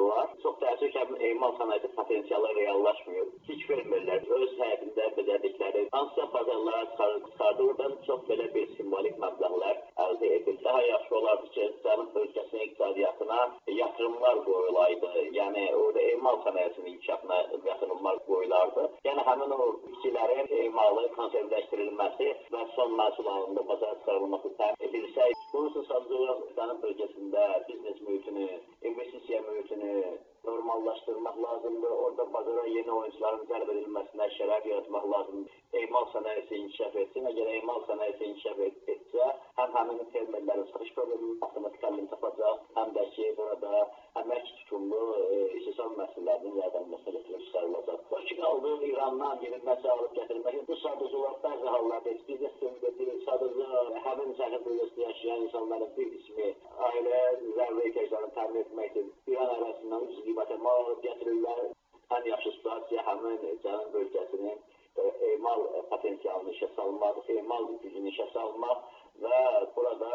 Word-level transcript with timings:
var. 0.00 0.28
Çox 0.42 0.56
təəssüf 0.62 0.92
ki, 0.94 1.02
emal 1.28 1.52
sənayesi 1.58 1.88
potensialı 1.96 2.50
reallaşmıyor. 2.58 3.26
Kiçik 3.46 3.68
fermerlər 3.70 4.26
öz 4.38 4.52
həyətində 4.60 5.08
bezədikləri 5.18 5.82
hansısa 5.92 6.26
bazarlara 6.34 6.84
çıxardı, 6.92 7.62
oradan 7.68 7.94
çox 8.06 8.24
belə 8.30 8.46
bir 8.54 8.66
simvolik 8.76 9.16
məbləğlər 9.24 9.76
əldə 10.06 10.30
edir. 10.38 10.58
Daha 10.64 10.82
yaxşı 10.82 11.16
olardı 11.20 11.50
ki, 11.56 11.68
cənub 11.84 12.10
bölgəsinin 12.16 12.64
iqtisadiyyatına 12.66 13.40
yatırımlar 13.80 14.44
qoyulaydı. 14.48 15.12
Yəni 15.40 15.64
orada 15.82 16.00
emal 16.00 16.36
sənayesinin 16.46 16.92
inkişafına 16.94 17.38
yatırımlar 17.70 18.18
qoyulardı. 18.28 18.88
Yəni 19.08 19.26
həmin 19.28 19.56
o 19.58 19.68
bitkilərin 19.86 20.52
emalı 20.64 21.08
konservləşdirilməsi 21.18 22.28
və 22.54 22.66
son 22.76 22.94
məhsul 23.00 23.30
halında 23.34 23.68
bazara 23.68 23.98
çıxarılması 23.98 24.54
təmin 24.60 24.86
edilsə, 24.88 25.30
bunun 25.52 25.70
üçün 25.72 25.88
sadəcə 25.90 26.36
cənub 26.58 26.84
bölgəsində 26.84 27.48
biznes 27.68 28.00
mühitini, 28.06 28.48
mühitini 29.62 30.18
normallaşdırmaq 30.44 31.42
lazımdır. 31.42 31.90
Orada 31.90 32.32
bazara 32.32 32.66
yeni 32.66 32.92
oyunçuların 32.92 33.44
cəlb 33.50 33.68
edilməsinə 33.72 34.26
şərait 34.36 34.66
yaratmaq 34.68 35.04
lazımdır. 35.12 35.58
Emal 35.82 36.06
sənayesi 36.14 36.56
inkişaf 36.62 36.96
etsin. 37.02 37.28
Əgər 37.30 37.50
emal 37.58 37.78
sənayesi 37.88 38.24
inkişaf 38.30 38.58
etsə, 38.66 39.28
həm 39.60 39.76
həmin 39.78 40.00
fermerlərin 40.14 40.66
satış 40.72 40.90
problemi 40.96 41.36
avtomatik 41.46 41.84
həllini 41.86 42.10
tapacaq, 42.14 42.64
həm 42.78 42.90
də 42.96 43.04
ki, 43.14 43.28
burada 43.38 43.84
əmək 44.22 44.50
tutumlu 44.58 45.02
istehsal 45.58 45.94
məhsullarının 46.00 46.58
yardımlaşma 46.62 47.14
gətirib 47.18 47.44
çıxarılacaq. 47.46 48.02
O 48.10 48.20
ki, 48.26 48.36
qaldı 48.42 48.74
İrandan 48.90 49.40
gedib 49.44 49.70
nəsə 49.70 49.94
alıb 49.94 50.18
gətirmək. 50.18 50.58
Bu 50.68 50.80
sadəcə 50.82 51.20
olaraq 51.20 51.40
bəzi 51.46 51.72
hallarda 51.76 52.16
biznes 52.32 52.58
söhbəti, 52.64 53.08
sadəcə 53.28 53.68
həmin 54.08 54.34
sərhəd 54.42 54.66
bölgəsində 54.66 55.08
yaşayan 55.08 55.46
insanların 55.46 55.96
bir 55.96 56.12
qismi 56.16 56.50
ailə 56.90 57.22
zəruri 57.56 57.88
ehtiyaclarını 57.88 58.34
təmin 58.40 58.62
etmək 58.66 58.91
Kəlbəcərin 63.62 63.92
bölgəsinin 63.94 64.58
e, 64.98 65.04
emal 65.32 65.60
potensialını 65.90 66.54
işə 66.56 66.68
salmaq, 66.76 67.20
emal 67.38 67.68
gücünü 67.82 68.10
işə 68.10 68.26
salmaq 68.32 68.82
və 69.22 69.38
burada 69.76 70.10